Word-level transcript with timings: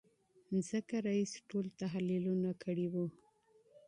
ځکه 0.69 0.95
رییس 1.07 1.33
ټول 1.49 1.65
تحلیلونه 1.81 2.51
کړي 2.63 2.87
وو. 2.93 3.05